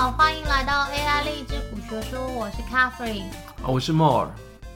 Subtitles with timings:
[0.00, 3.26] 好，欢迎来到 AI 励志古学说，我是 Catherine，
[3.62, 4.30] 我是 More。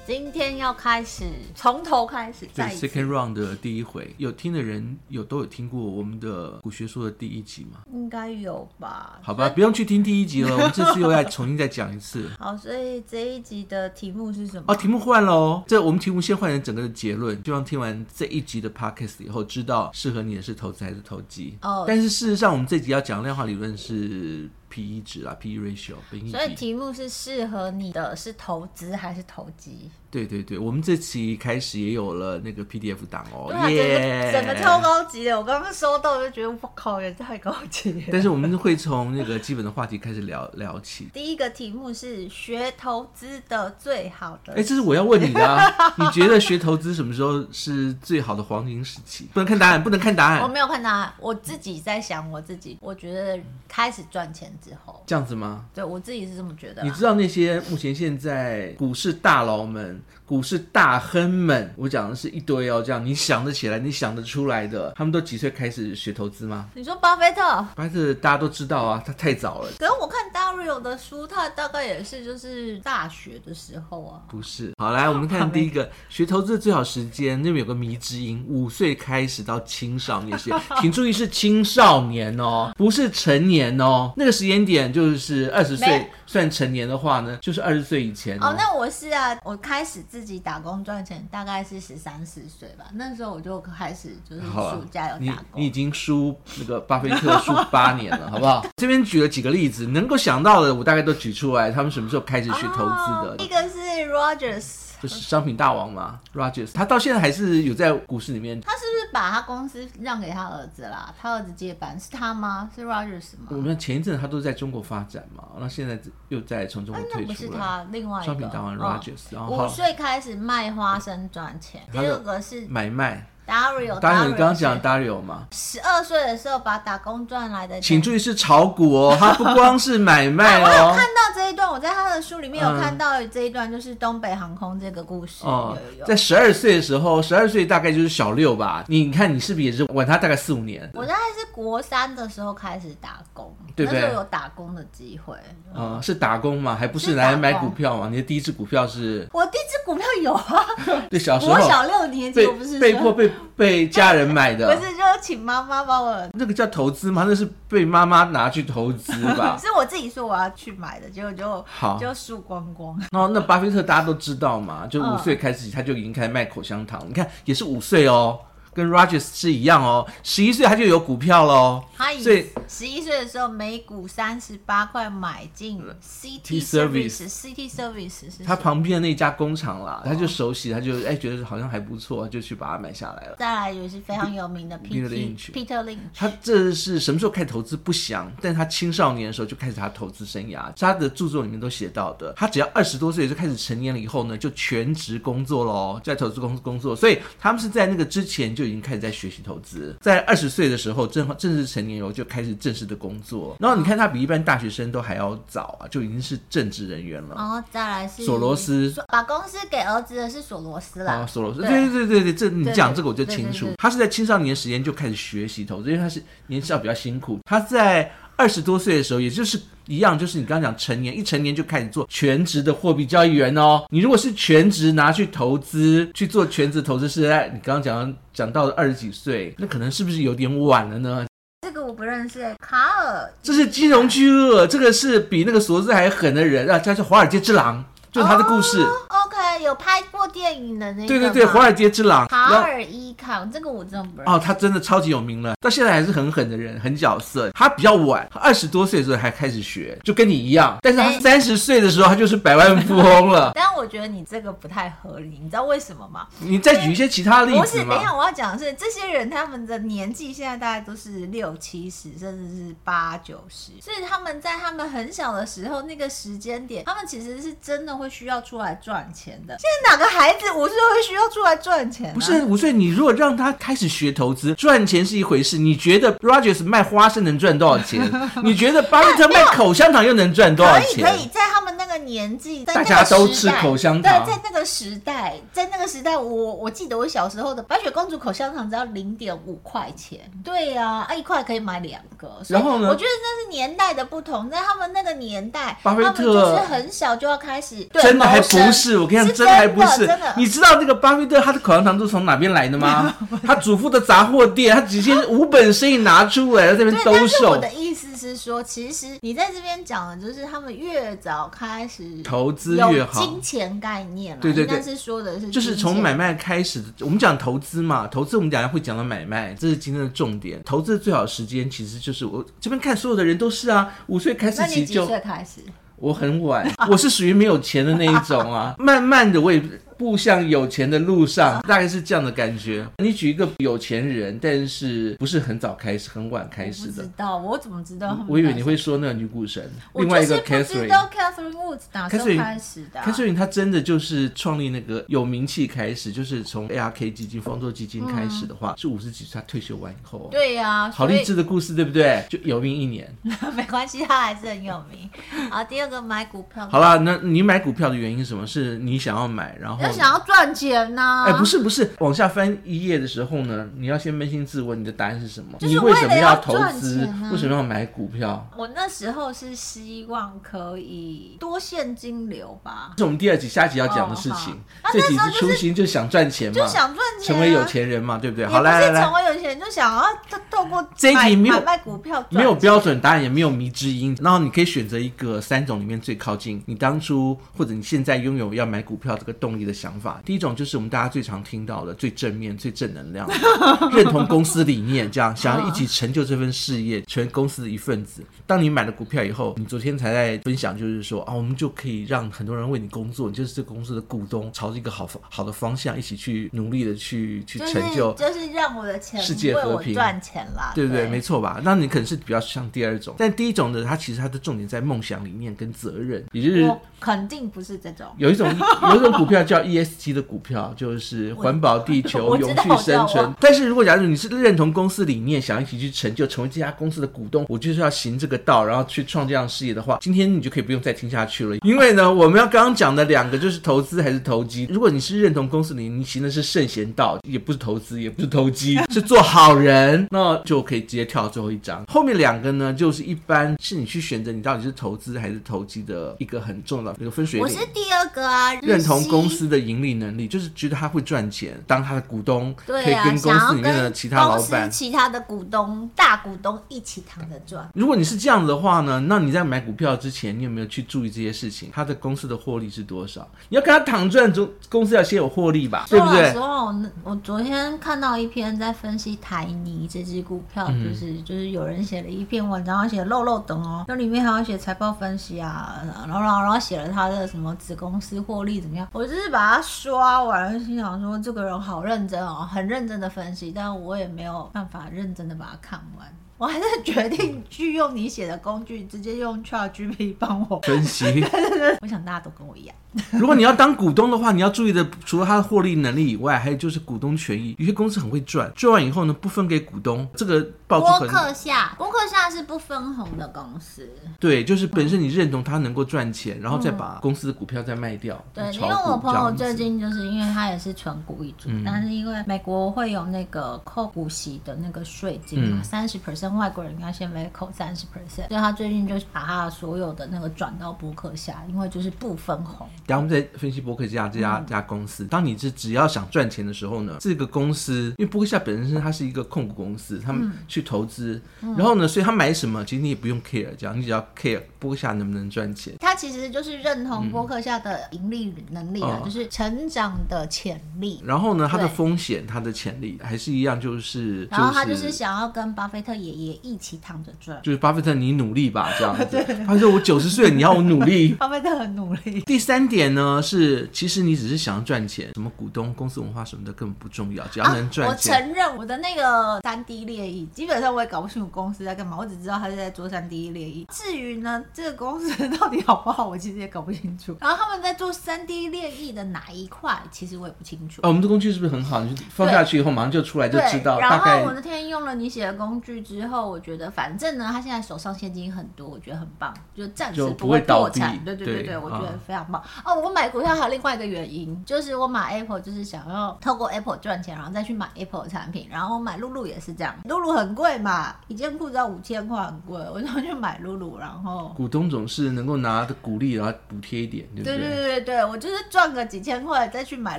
[0.06, 1.24] 今天要开始
[1.54, 7.81] 从头开始，对，Second Round 的第一回，有听的人有都有听过我们的古学说的第一集吗？
[7.90, 9.19] 应该有吧。
[9.22, 12.29] 好吧，不用去听第一集了， 我们这次又要重新再讲一次。
[12.38, 14.65] 好，所以这一集的题目是什么？
[14.69, 15.65] 哦，题目换了哦。
[15.67, 21.56] 这我们题目先换成整个的结论，希望听完这一集的 Podcast 以后，知道适合你的是投资还是投机。
[21.62, 21.87] 哦。
[21.88, 24.51] 但是事实上，我们这集要讲量化理论是。
[24.74, 25.95] P E 值啊，P E ratio，
[26.28, 29.88] 所以题目是适合你的是投资还是投机？
[30.15, 38.03] 对对对，我们这期开始也有了那个 P D F 档哦，耶、整个超高级的，我刚刚收到就觉得我靠，也太高级了。
[38.13, 41.09] 但是我们会从那个基本的话题开始聊聊起。
[41.13, 45.69] 第一个题目是学投资的最好的，哎，这是我要问你的啊，
[45.99, 49.27] 你觉得学投资什么时候是最好的黄金时期？
[49.35, 50.41] 不能看答案，不能看答案。
[50.41, 54.45] 我没有看答案，我自己在想我自己，我觉得开始赚钱。
[54.62, 55.65] 之后这样子吗？
[55.75, 56.83] 对，我自己是这么觉得。
[56.84, 66.70] 你知道那些目前现在股市大佬们、股市大亨们，我讲的是一堆哦，这样你想得起来、你想得出来的，他们都几岁开始学投资吗？
[66.74, 67.42] 你说巴菲特？
[67.77, 69.69] 巴菲特大家都知道啊，他太早了。
[69.78, 74.22] 可是我看 Dario 的书，他大概也是就是大学的时候啊。
[74.30, 84.55] 不是，好来，我们看第一个学投资的最好时间，那边有个迷之音，五岁开始到青少年时， 请注意是青少年哦，不是成年哦，那个时间。
[84.55, 88.50] 点点就是二十岁算成年的话呢，就是二十岁以前哦。
[88.50, 92.87] 哦，那我是啊，我开始自己打工赚钱，大概是十三四岁吧。
[92.95, 95.61] 那时候我就开始就是暑假有打工。
[95.61, 98.65] 你，你已经输那个巴菲特输八年了，好不好？
[98.77, 101.70] 这边举了几个例子，能够想到的我大概都举出来。
[101.70, 103.31] 他们什么时候开始去投资的？
[103.31, 103.78] 哦，一个是
[104.11, 104.84] Rogers。
[105.05, 108.58] 就是商品大王嘛，Rogers，他到现在还是有在股市里面。
[108.62, 111.14] 他是不是把他公司让给他儿子啦？
[111.20, 112.70] 他儿子接班是他吗？
[112.74, 113.48] 是 Rogers 吗？
[113.50, 121.82] 我们前一阵他都在中国发展嘛，那现在又在从中国退出不是他，另外一个商品大王 Rogers，哦，五岁开始卖花生赚钱。
[121.93, 123.26] 第二个是买卖。
[123.47, 125.47] Dario，Dario，Dario，你刚刚讲 Dario 吗？
[125.53, 130.65] 十二岁的时候把打工赚来的，请注意是炒股哦，他不光是买卖哦。
[130.66, 135.44] 我有看到这一段，我在他的书里面有看到这一段，就是东北航空这个故事。
[135.44, 138.84] 哦，在十二岁的时候，十二岁大概就是小六吧？
[138.88, 140.91] 你看你是不是也是晚他大概四五年？
[140.94, 144.00] 我大概是国三的时候开始打工，对不对？
[144.00, 145.34] 那时候有打工的机会。
[145.76, 146.75] 嗯，是打工嘛？
[146.75, 148.09] 还不是来买股票嘛？
[148.09, 149.28] 你的第一支股票是？
[149.32, 150.65] 我第一支股票有啊，
[151.11, 153.31] 对，小时候我小六年级，我不是被迫被。
[153.56, 156.28] 被家人买的， 不是，就是请妈妈帮我。
[156.33, 157.25] 那个叫投资吗？
[157.28, 159.56] 那是被妈妈拿去投资吧？
[159.61, 162.99] 是我自己说我要去买的，结果就好就输光光。
[163.12, 168.39] 哦，那巴菲特大家都知道嘛，就五岁开始他就已经开始卖口香糖，嗯、你看也是五岁哦。
[168.75, 171.85] 跟 Rogers 是一样哦，十一岁他就有股票喽。
[171.97, 172.23] 他以
[172.69, 183.37] 十一岁的时候每股三十八块买进 CT Service，CT Service 是他旁边的那家工厂啦，他就熟悉，他就哎觉得好像还不错，就去把它买下来了。
[183.39, 192.33] 再来也是非常有名的 Peter Lynch，Peter Lynch，他这是什么时候开始投资不详，但他青少年的时候就开始他投资生涯，他的著作里面都写到的。
[192.37, 198.63] 他只要二十多岁就开始成年了以后呢，就全职工作喽，在投资公司工作，所以他们是在那个之前就。
[198.64, 203.54] 就已经开始在学习投资，在二十岁的时候正正式成年以后就开始正式的工作。
[203.60, 207.34] 然后你看他比一般大学生都还要早啊，就已经是正职人员了。
[207.36, 211.12] 然后再来是索罗斯，把公司给儿子的是索罗斯啦。
[211.12, 213.69] 啊，索罗斯，对对对对对，这你讲这个我就清楚。
[213.76, 217.38] 他是在青少年时间就开始学习投资，因为他是年少比较辛苦。
[217.44, 219.61] 他在二十多岁的时候，也就是。
[219.87, 223.84] 一样，就是你刚刚讲成年，一成年就开始做全职的货币交易员哦。
[223.91, 231.27] 你如果是全职拿去投资，去做全职投资是在你刚刚讲讲到的二十几岁，那可能是不是有点晚了呢？
[231.61, 237.84] 这个我不认识，卡尔，这是金融巨鳄，这个是比那个索罗斯还狠的人啊，他是华尔街之狼。
[238.14, 238.80] 就是他的故事。
[238.80, 241.08] Oh, OK，有拍过电影的那个。
[241.08, 242.28] 对对对，华尔街之狼。
[242.28, 244.32] 卡尔伊康，这个我真的不认识。
[244.32, 247.50] 哦，他真的超级有名了，到现在还是很狠的人，很角色。
[247.50, 250.78] 他比较晚，二十多岁的时候还开始学，就跟你一样。
[250.81, 253.50] 但是他三十岁的时候，他就是百万富翁了。
[253.56, 256.28] 但我觉得你这个不太合理，你知道为什么吗？
[256.38, 257.64] 你再举一些其他例子吗？
[257.64, 268.75] 不是，等一下我要讲的是，这些人他们的年纪现在大概都是六七十，甚至是八九十，所以他们在他们很小的时候那个时间点，他们其实是真的会需要出来。
[268.85, 272.12] 赚钱的，现在哪个孩子五岁会需要出来赚钱？
[272.12, 275.56] 不是五岁，你如果让他开始学投资，赚钱是一回事。
[275.56, 278.03] 你觉得 Rogers 卖花生能赚多少钱？
[278.43, 281.03] 你觉得巴菲特卖口香糖又能赚多少钱？
[281.05, 284.25] 可以，可以在他们那个年纪，大家都吃口香糖。
[284.25, 290.21] 对，在那个时代，在那个时代，我我记得我小时候的白雪公主口香糖只要零点五块钱。
[290.45, 292.43] 对呀，啊，一块可以买两个。
[292.49, 292.89] 然后呢？
[292.89, 297.87] 我觉得那是年代的不同，在他们那个年代，巴菲特就是很小就要开始。
[298.02, 298.99] 真的还不是？
[298.99, 300.08] 我跟你讲，真的还不是。
[300.37, 303.14] 你知道那个巴菲特他的口香糖都从哪边来的吗？
[303.44, 307.50] 他祖父的杂货店，他直接无本生意拿出来，在这边兜售。
[307.50, 314.38] 我的意思是说，其实你在这边讲的就是他们越早开始投资越好，金钱概念。
[314.41, 316.82] 对对对，是说的是就是从买卖开始。
[317.00, 320.61] 我们讲投资嘛，投资我们等下会讲到买卖，这是今天的重点。
[320.64, 325.02] 投资的最好的时间其实就是我这边看所有的人都是啊，五岁开始起就。
[325.02, 325.61] 几岁开始？
[326.05, 329.62] 我很晚，我是属于没有钱的那一种啊，慢慢的我也。
[330.05, 332.87] 步向有钱的路上，大概是这样的感觉。
[332.99, 336.93] 你举一个有钱人，但是不是很早开始，很晚开始的。
[336.93, 338.19] 不知道，我怎么知道？
[338.29, 340.59] 我以为你会说那个女股神，另外一个 Catherine。
[340.59, 343.01] 我就是不知道 Catherine Woods 哪时候开始的。
[343.01, 350.29] Catherine 她真的就是创立那个有名气开始，就是从 ARK 基金、方舟基金开始的话，是五十几岁她退休完以后。
[350.31, 352.23] 对呀，好励志的故事，对不对？
[352.29, 353.11] 就有名一年。
[353.56, 355.09] 没关系，他还是很有名。
[355.51, 356.69] 好，第二个买股票。
[356.69, 358.47] 好了，那你买股票的原因是什么？
[358.47, 359.94] 是你想要买，然后。
[359.94, 361.25] 要想要赚钱呐、啊！
[361.26, 365.56] 哎，不是不是，往下翻一页的时候呢，你要先扪心自问，你的答案是什么？
[365.61, 367.08] 你为什么要投资？
[367.31, 368.46] 为什么要买股票？
[368.56, 372.93] 我那时候是希望可以多现金流吧。
[372.96, 374.55] 这是我们第二集、下集要讲的事情。
[374.82, 378.46] 哦、这集是初心就想赚钱嘛，就想赚钱、啊，成为有钱人嘛，对不对？
[378.46, 380.05] 好，来来来，成为有钱人就想要
[380.50, 384.17] 透过这一集没有买股票，没有标准答案，也没有迷之音。
[384.20, 390.23] 然后你可以选择一个三种里面最靠近你当初或者你现在拥有要买股票这个动力的想法。
[390.25, 393.29] 第一种就是我们大家最常听到的、最正面、最正能量，
[393.93, 398.23] 认同公司理念，这样想要一起成就这份事业，成为公司的一份子。
[398.47, 411.06] 当你买了股票以后，你昨天才在分享，就是说啊，我们就可以让很多人为你工作，你就是这个公司的股东，朝着一个好好的方向一起去努力的去去成就，就是让我的钱世界和平赚钱啦，对不对？
[411.09, 411.61] 没错吧？
[411.65, 418.06] 那你可能是比较像第二种，但第一种的它其实它的重点在梦想理念跟责任，也就是我肯定不是这种。
[418.19, 418.47] 有一种
[418.82, 423.34] 有一种股票叫 ESG 的股票，就是环保、地球、 永续生存。
[423.40, 431.56] 但是如果假如你是认同公司理念，想一起去成就，成为这家公司的股东，我就是要行这个道，然后去创这样事业的话，今天你就可以不用再听下去了。
[431.64, 434.66] 因为呢，我们要刚刚讲的两个就是投资还是投机。
[434.70, 441.84] 如果你是认同公司理念，你行的是圣贤道，也不是投资，也不是投机， 是做好人，那就可以直接跳到最后一章。
[441.87, 447.44] 后面两个呢，就是一般是你去选择你到底是投资还是投机的一个很重要的一个分水岭。
[447.44, 457.69] 我是第二个啊，认同公司的盈利能力，就是觉得他会赚钱，当他的股东，可以跟公司里面的其他老板、其他的股东、大股东一起躺着赚。
[457.75, 461.71] 如果你是这样的话呢，那你在买股票之前，你有没有去注意这些事情？
[461.73, 463.27] 他的公司的获利是多少？
[463.49, 466.33] 你要跟他躺赚，中公司要先有获利吧，对不对？
[466.33, 478.87] 说我我昨天看到一篇在分析台泥这支股票，就是、嗯、就是有人写了一篇文章，写漏漏等哦，那里面还要写财报分析啊，然后然后然后写了他的什么子公司获利怎么样？
[478.93, 486.06] 我就是把它刷完，心想说这个人好认真哦，很认真的分析，但我也没有办法认真的把它看完。
[486.37, 491.25] 我还是决定去用你写的工具，直接用 ChatGPT 帮我分析。
[491.81, 492.75] 我想大家都跟我一样。
[493.12, 497.55] 如果你要当股东的话，你要注意的除了他的获利能力以外，还有就是股东权益。
[497.58, 500.06] 有些公司很会赚，赚完以后呢，不分给股东。
[500.14, 503.89] 这个报纸波克夏，波克夏是不分红的公司。
[504.19, 508.22] 对，就是本身你认同他能够赚钱，然后再把公司的股票再卖掉。
[508.32, 516.34] 对，因为我朋友最近就是因为他也是纯股一族，嗯、但是因为美国会有那个扣股息的那个税金嘛，三十 percent。
[516.34, 522.68] 外国人要先被扣三十 percent，所以他最近就是把他所有的那个转到波克夏，因为就是不分红。
[522.86, 535.74] 然后我们再分析伯克夏这家这家公司，当你是只要想赚钱的时候呢，这个公司因为波克夏本身它是一个控股公司，他们去投资，然后呢，所以他买什么其实你也不用 care，这样你只要 care 波克夏能不能赚钱。
[535.80, 541.00] 他其实就是认同波克夏的盈利能力啊，就是成长的潜力。
[541.04, 546.34] 然后呢，它的风险、它的潜力还是一样，就是然后他就是想要跟巴菲特爷爷。
[546.42, 549.06] 一起躺着赚，就是巴菲特，你努力吧，这样子。
[549.10, 551.14] 对他说我九十岁，你要我努力。
[551.14, 552.20] 巴菲特很努力。
[552.26, 558.14] 第三点呢是，其实你只是想要赚钱，什么股东、公司文化什么的根本不重要，只要能赚钱。
[558.14, 563.66] 啊、我承认我的那个三 D 列印，基本上我也搞不清楚公司在干嘛，我只知道他是在做三 D 列印。
[563.70, 566.08] 至于呢，这个公司 到底好不好？
[566.08, 567.16] 我其实也搞不清楚。
[567.20, 570.80] 然后他们在做三 D 列印的哪一块，其实我也不清楚。
[570.82, 571.80] 哦，我们的工具是不是很好？
[571.84, 573.78] 你就放下去以后，马上就出来就知道。
[573.78, 580.98] 然后我那天用了你写的工具之后，我觉得反正呢，他现在手上现金很多，我觉得很棒，就暂时不会破产。
[581.04, 582.42] 对对对对，我觉得非常棒。
[582.64, 588.49] 哦，我买股票还有另外一个原因，就是我买 Apple 就是想要透过 Apple 赚钱，然后再去买 Apple 的产品。
[588.50, 593.78] 然后我买露露也是这样，露露很贵嘛，一件裤子要五千块，很贵，我就去买露露。
[593.78, 597.38] 然后股东总是能够拿的股利，然后补贴一点，对不对？
[597.38, 599.99] 对对对对，我就是赚个几千块再去买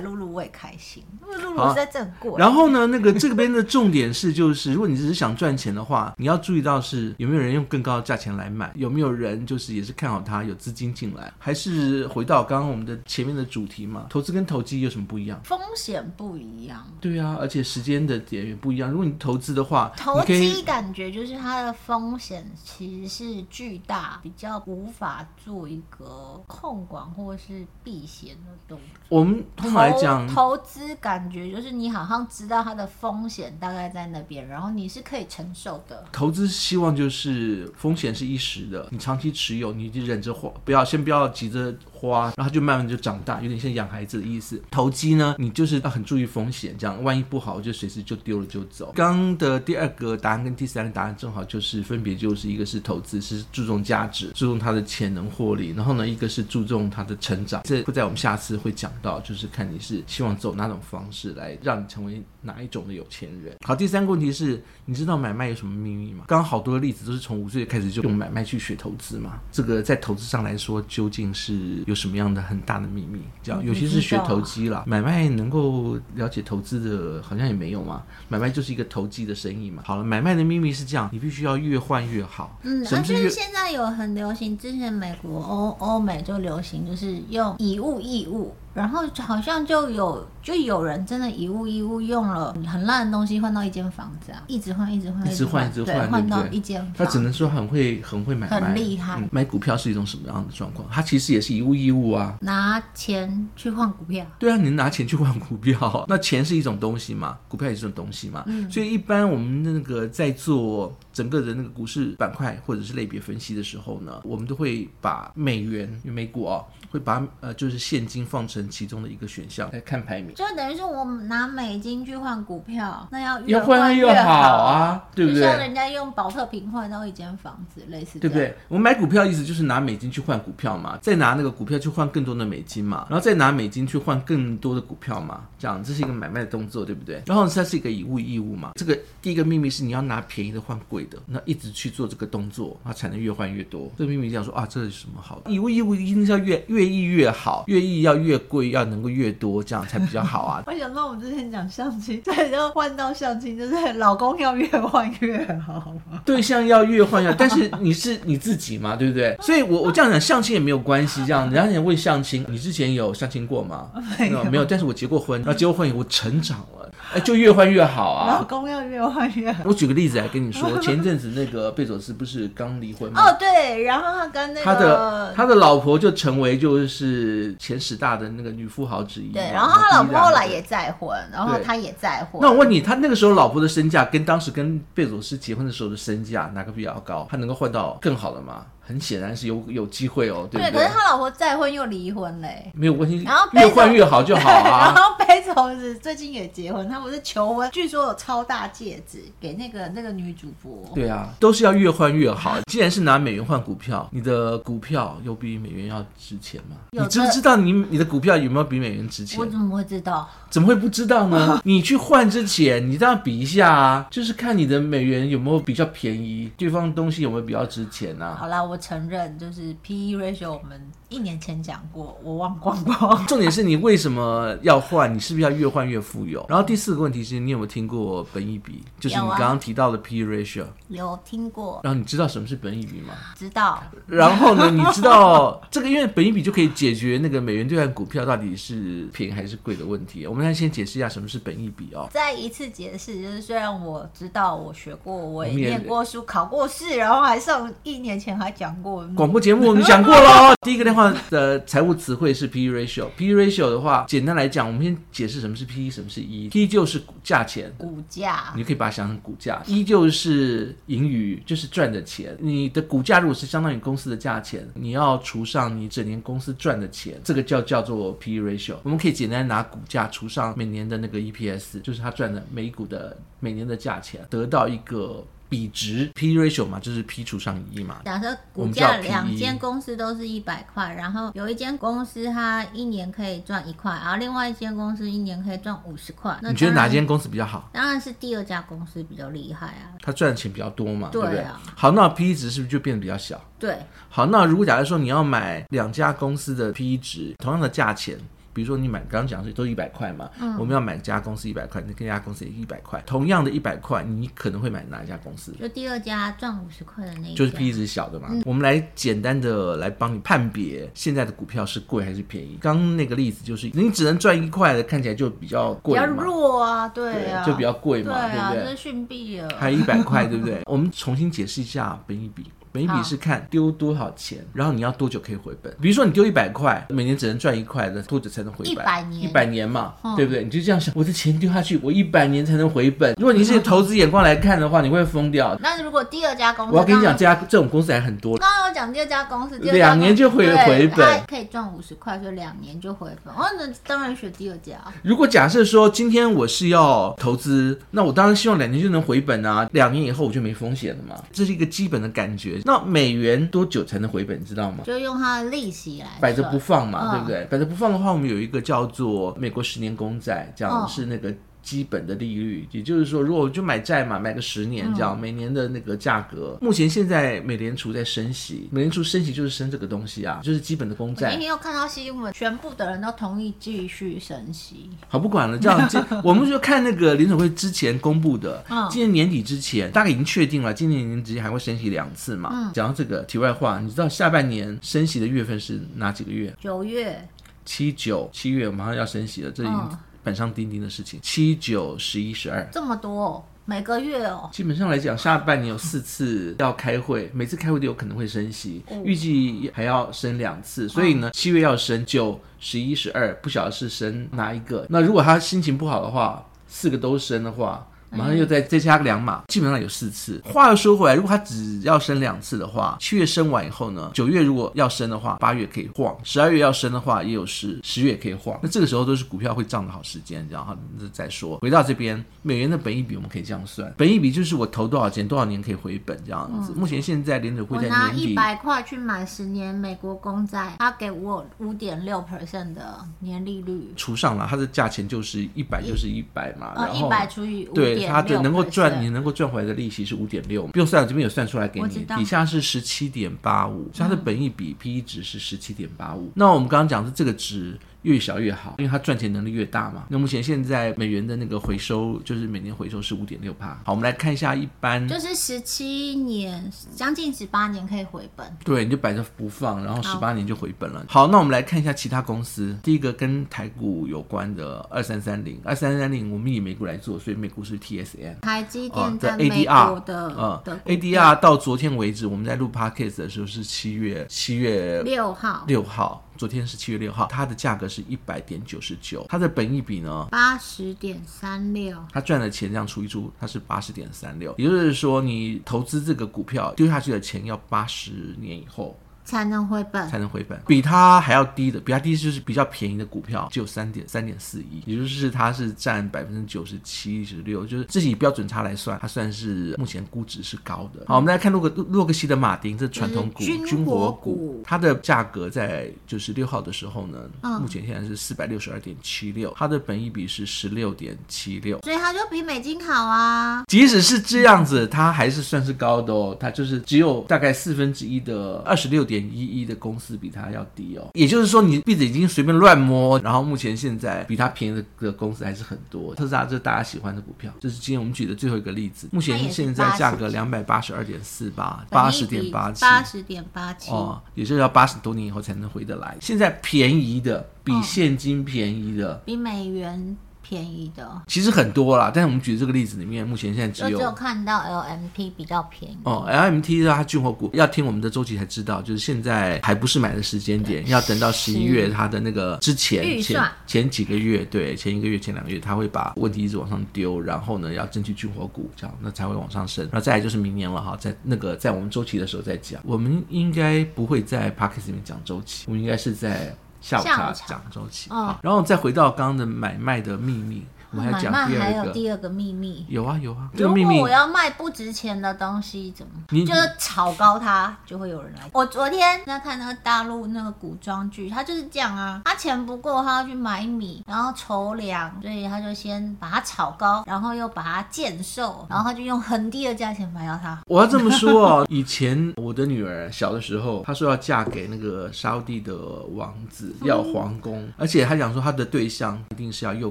[0.00, 1.04] 露露，我也开心。
[1.22, 2.32] 因为露露实在很贵。
[2.38, 14.06] 然后呢，那个这边的重点是，就是如果你只是想赚钱的话，你要注意到是有没有人用更高的价钱来买，有没有人就是也是看好它有资金进来，还是回到刚刚我们的前面的主题嘛？
[14.08, 15.40] 投资跟投机有什么不一样？
[15.44, 16.86] 风险不一样。
[17.00, 18.90] 对啊，而且时间的点也不一样。
[18.90, 28.96] 如果你投资的话，投机感觉就是它的风险其实是巨大，比较无法做一个控管或是避险的动作。
[29.08, 36.04] 我们通常来讲，投资感觉就是你好像知道它的风险大概在那边，然后你是可以承受的。
[36.12, 44.62] 投资希望就是风险是一时的，你长期持有，你就忍着花，不要先不要急着花，然后它就慢慢就长大，有点像养孩子的意思。
[44.70, 48.92] 投机呢，你就是要很注意风险，这样万一不好，就随时就丢了就走。
[48.94, 57.62] 刚刚的第二个答案跟第三个答案正好就是分别就是一个是投资是注重价值，注重它的潜能获利，然后呢，一个是注重它的成长。
[57.64, 63.56] 这会在我们下次会讲到，就是看你是希望走哪种方式来让你成为哪一种的有钱人。
[63.64, 66.26] 好，第三个问题是，你知道买卖有什么秘密吗？
[66.28, 69.40] 刚刚好多的例子都是从五岁开始就用买卖去学投资嘛。
[69.50, 73.20] 这个在投资上来说，究竟是有什么样的很大的秘密？
[73.42, 78.02] 这样，尤其是学投机啦，买卖能够了解投资的，好像也没有嘛。
[78.28, 79.82] 买卖就是一个投机的生意嘛。
[79.86, 82.58] 好了，买卖的秘密是这样，你必须要越换越好。
[82.62, 88.54] 嗯，而且现在有很流行，之前美国、欧欧美就流行，就是用以物易物。
[88.76, 96.86] 然后好像就有就有人真的以物易物，用了很烂的东西换到一间房子啊，一直换一直换一直换一直换，换到一间。
[96.94, 99.18] 他只能说很会很会买卖，很厉害。
[99.18, 99.26] 嗯。
[99.32, 100.86] 买股票是一种什么样的状况？
[100.90, 104.24] 他其实也是一物易物啊，拿钱去换股票。
[104.38, 108.44] 对啊，你拿钱去换股票， 那钱是一种东西嘛，股票也是一种东西嘛。
[108.46, 108.70] 嗯。
[108.70, 125.42] 所以一般我们那个在做整个的那个股市板块或者是类别分析的时候呢，我们都会把美元、美股啊，会把呃就是现金放成其中的一个选项来看排名，就等于是我拿美金去换股票，那要越换越好啊，对不对？
[125.42, 128.54] 就像人家用保特瓶换到一间房子，类似，对不对？
[128.68, 137.22] 我们买股票意思就是拿美金去换股票嘛，再拿那个股票去换更多的美金嘛，然后再拿美金去换更多的股票嘛，这样这是一个买卖的动作，对不对？
[137.26, 143.90] 然后它是一个以物易物嘛，这个第一个秘密是你要拿便宜的换贵的，那一直去做这个动作，它才能越换越多。
[143.98, 145.42] 这个秘密讲说啊，这是什么好？
[145.46, 150.62] 以物易物一定是要越越易越好，越易要越贵，要能够越多，这样才比较好啊。
[150.68, 155.92] 我想到我们之前讲相亲，对，然后换到相亲，就是老公要越换越好，
[156.24, 159.36] 对象要越换越好，但是你是你自己嘛，对不对？
[159.42, 163.90] 所以我我这样讲相亲也没有关系，这样人家想问相亲，你之前有相亲过吗？
[164.18, 166.85] 没有，没有，但是我结过婚，然后结过婚以后我成长了。
[167.14, 168.38] 哎，就越换越好啊！
[168.38, 169.62] 老公要越换越好。
[169.64, 173.22] 我举个例子来跟你说， 前一阵子那个贝佐斯不是刚离婚吗？
[173.22, 179.32] 哦，对，然后他跟那个他的他的老婆就成为就是前十大的那个女富豪之一。
[179.32, 182.40] 对，然后他老婆后来也再婚，然后他也再婚。
[182.42, 187.26] 那我问你，他那个时候老婆的身价跟当时跟贝佐斯结婚的时候的身价哪个比较高？
[187.30, 188.66] 他能够换到更好的吗？
[188.88, 190.70] 很显然是有有机会哦，对不对？
[190.70, 194.92] 对，可是他老婆再婚又离婚嘞，没有关系，然后越换越好就好啊。
[194.94, 195.15] 然后
[196.00, 200.82] 最近也结婚，他不是求婚，据说有超大戒指给那个那个女主播。
[200.94, 202.56] 对啊，都是要越换越好。
[202.70, 206.76] 既然是拿美元换股票，你的股票有比美元要值钱吗？
[206.92, 209.38] 你知不知道你你的股票有没有比美元值钱？
[209.38, 210.26] 我怎么会知道？
[210.48, 211.60] 怎么会不知道呢？
[211.64, 218.36] 你去换之前，你这样比一下啊，就是看你的美元有没有比较便宜，对方东西有没有比较值钱啊。
[218.38, 218.76] 好啦，我。
[218.86, 223.26] 承认就是 PE ratio，我们一年前讲过，我忘光光。
[223.26, 225.12] 重点是你为什么要换？
[225.12, 226.44] 你是不是要越换越富有？
[226.48, 228.82] 然后第四个问题是你有没有听过本益比？
[229.00, 230.64] 就是你刚刚提到的 PE ratio。
[230.88, 231.80] 有听过。
[231.82, 233.14] 然后你知道什么是本益比吗？
[233.36, 233.82] 知道。
[234.06, 234.70] 然后呢？
[234.70, 235.88] 你知道这个？
[235.88, 240.26] 因为本益比就可以解决那个美元兑换股票到底是便宜还是贵的问题。
[240.26, 242.08] 我们来先解释一下什么是本益比哦。
[242.12, 248.76] 再一次解释，就是虽然我知道我学过，我也念过书，考过试，然后还上一年前还讲。
[248.82, 249.06] 过。
[249.16, 250.54] 广播节目我们讲过了。
[250.60, 253.06] 第一个电话的财务词汇是 P/E ratio。
[253.16, 256.48] P/E ratio 的话，简单来讲，我们先解释什么是 P/E，什么是 E。
[256.48, 259.62] P 就是价钱，股价，你可以把它想成股价。
[259.66, 262.36] E 就是盈余，就是赚的钱。
[262.40, 268.76] 你的股价如果是相当于公司的价钱，你要除上你整年公司赚的钱，这个叫叫做 P/E ratio。
[268.82, 275.24] 我们可以简单拿股价除上每年的那个 EPS，就是他赚的每一股的每年的价钱，得到一个。
[275.48, 278.00] 比值 P ratio 嘛，就是 P 除上一嘛。
[278.04, 286.36] 假设股价两间公司都是一百块，然后有一间公司它一年可以赚一块，然后另外一间公司一年可以赚五十块。
[286.42, 287.70] 你觉得哪间公司比较好？
[287.72, 289.94] 当然是第二家公司比较厉害啊。
[290.02, 291.72] 它赚的钱比较多嘛，对啊，对不对？
[291.74, 293.40] 好，那 P 值是不是就变得比较小？
[293.58, 293.78] 对。
[294.08, 298.18] 好，那如果假如说你要买两家公司的 P 值，同样的价钱。
[298.56, 305.52] 比如说你买，刚刚讲的是都一百块嘛，嗯、我们要买家公司一百块，那跟家公司也一百块，同样的一百块，你可能会买哪一家公司？
[305.60, 308.28] 就第二家赚五十块的那一家，就是 P 值小的嘛。
[308.30, 312.56] 嗯、我们来简单的来帮你判别现在的股票是贵还是便宜。
[312.58, 317.12] 刚刚那个例子就是你只能赚一块的，看起来就比较贵，比较弱啊，对
[317.44, 318.64] 就比较贵嘛，对不对？
[318.64, 320.62] 这是逊币了，还有一百块，对不对？
[320.64, 322.46] 我们重新解释一下本益比。
[322.76, 325.74] 本益比是看丢多少钱，然后你要多久可以回本。
[325.80, 328.72] 比如说你丢一百块，每年只能赚一块的，多久才能回本？
[328.72, 330.44] 一百年，一百年嘛，嗯、对不对？
[330.44, 333.14] 你就这样想，我的钱丢下去，我一百年才能回本。
[333.18, 335.56] 如果你是投资眼光来看的话，你会疯掉。
[335.62, 338.36] 那如果第二家公司，我要跟你讲，这家这种公司还很多。
[338.36, 343.32] 刚刚有讲第二家公司，两年就回回本，可以赚五十块，所以两年就回本。
[343.32, 344.74] 哦，那当然选第二家。
[345.02, 351.16] 如果假设说今天我是要投资，那我当然希望两年就能回本啊，两年以后我就没风险了嘛。
[351.32, 352.60] 这是一个基本的感觉。
[352.66, 353.46] 那美元。
[353.48, 354.38] 多久才能回本？
[354.40, 354.78] 你知道吗？
[354.84, 357.44] 就用它的利息来摆着不放嘛，嗯、对不对？
[357.46, 361.32] 摆着不放的话，我们有一个叫做美国十年公债，讲的是那个。
[361.66, 366.56] 基本的利率，也就是说，如果我就买债嘛，买个十年这样，嗯、每年的那个价格。
[366.60, 371.30] 目前现在美联储在升息，美联储升息就是升这个东西啊，就是基本的公债。
[371.32, 374.88] 今天又看到新闻，全部的人都同意继续升息。
[375.08, 375.90] 好，不管了，这样，
[376.22, 382.50] 我们就看那个联储会之前公布的，嗯、今年年底之前大概已经确定了，今年年底还会升息两次嘛。
[382.52, 386.54] 嗯、讲到这个题外话，你知道下半年升息的月份是哪几个月？
[386.60, 387.28] 九月、
[387.64, 389.98] 七九、七月马上要升息了，这已经。
[390.26, 394.50] 嗯板上钉钉的事情，七九十一十二，这么多哦，每个月哦。
[394.52, 400.88] 基本上来讲，下半年有四次要开会，每次开会都有可能会升息，预计还要升两次。
[400.88, 404.84] 所以呢，七月要升九十一十二，不晓得是升哪一个。
[404.90, 407.86] 那如果他心情不好的话，四个都升的话。
[408.10, 410.40] 马上又再再加个两码，基本上有四次。
[410.44, 418.58] 话又说回来，如果他只要升两次的话，七月升完以后呢，九月如果要升的话，八月可以晃；十二月要升的话，也有十十月可以晃。
[418.62, 420.76] 那这个时候都是股票会涨的好时间，然后
[421.12, 421.58] 再说。
[421.58, 426.72] 回到这边，美元的本益比我们可以这样算，本益比就是我投多少钱，多少年可以回本这样子。
[426.74, 438.06] 嗯、目前现在联准会在年底，我拿一百块去买十年美国公债，他给我五点六 percent 的年利率，除上了它的价钱就是一百，就是一百嘛，然后一百除以五对。
[438.06, 446.30] 它的能够赚，你能够赚回来的利息是五点六，不用算了，这边有算出来给你，底下是十七点八五，它的本益比 P/E 值是十七点八五。
[446.34, 447.78] 那我们刚刚讲的这个值。
[448.06, 450.04] 越小越好，因为它赚钱能力越大嘛。
[450.08, 453.76] 那目前现在美元的那个回收，就是每年回收是五点六趴。
[453.84, 458.46] 好，我们来看一下一般，就是十七年，将近十八年可以回本。
[458.64, 461.04] 对，你就摆着不放，然后十八年就回本了。
[461.08, 462.78] 好，好，那我们来看一下其他公司。
[462.80, 468.38] 第一个跟台股有关的二三三零，二三三零，我们以美股来做，所以美股是 TSM。
[468.42, 476.22] 台积电在美国的，呃，ADR 到昨天为止，我们在录 Podcast 的时候是七月七月六号六号。
[476.36, 480.28] 昨天是七月六号，它的价格是一百点九十九，它的本益比呢？
[480.30, 488.96] 八十点三六，它赚的钱这样除一除，它是八十点三六，也就是说，你投资这个股票丢下去的钱要八十年以后。
[489.26, 501.04] 才能回本，才能回本，比它还要低的，比它低就是比较便宜的股票，只有三点三点四一，也就是它是占百分之九十七十六，就是自己标准差来算，它算是目前估值是高的。
[501.06, 503.42] 好，我们来看洛克洛克希的马丁，这传统股。
[503.42, 513.64] 军火股，它的价格在就是六号的时候呢，嗯、目前现在是四百六十二点七六，它的本益比是十六点七六，所以它就比美金好啊。
[513.66, 519.15] 即使是这样子，它还是算是高的哦，它就是只有大概四分之一的二十六点。
[519.18, 526.14] 点一一的公司比它要低哦，也就是说你币子已经随便乱摸，然后目前现在比它便宜的的公司还是很多。
[526.14, 529.08] 特斯拉这是大家喜欢的股票，这是今天我们举的最后一个例子。
[529.12, 536.16] 目前现在价格两百八十二点四八，八十点八七，八十点八七哦，也就是要八十多年以后才能回得来。
[536.20, 540.16] 现在便宜的比现金便宜的，比美元。
[540.48, 541.22] 便宜的？
[541.26, 559.84] 其实很多啦，但是我们举的这个例子里面，目前现在只有只有看到 LMT 比较便宜哦，LMT 的它军火股要听我们的周期才知道，就是现在还不是买的时间点，要等到十一月它的那个之前前前几个月，对，前一个月前两个月，他会把问题一直往上丢，然后呢要争取军火股，这样那才会往上升。
[559.90, 566.54] 然后再来就是明年了哈，在那个在我们周期的时候再讲，我们应该不会在 Podcast 里面讲周期，我们应该是在
[566.86, 568.08] 下午茶讲周期。
[568.10, 570.64] 啊，然后再回到刚刚的买卖的秘密。
[570.96, 572.86] 我们还讲第二个，还有第二个秘密。
[572.88, 573.96] 有啊有啊，这个秘密。
[573.96, 576.12] 如果我要卖不值钱的东西，怎么？
[576.30, 578.48] 你就是炒高它，就会有人来。
[578.52, 590.58] 我昨天在看那个大陆那个古装剧，他就是这样啊，他钱不够，他要去买米，然后筹粮，所以他就先把它炒高，然后又把它贱售，然后他就用很低的价钱买到它。
[590.66, 595.76] 我要这么说哦， 以前我的女儿小的时候，她说要嫁给那个沙乌地的
[596.14, 599.90] 王子，要皇宫，嗯、而且她想说她的对象一定是要又